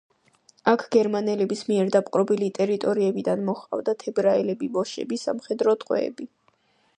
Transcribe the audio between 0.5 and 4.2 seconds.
აქ გერმანელების მიერ დაპყრობილი ტერიტორიებიდან მოჰყავდათ